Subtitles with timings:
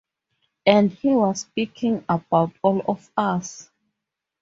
[0.65, 3.69] And he was speaking about all of us.